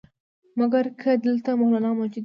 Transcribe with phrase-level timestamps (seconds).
[0.59, 2.19] مګر که دلته مولنا موجود وي.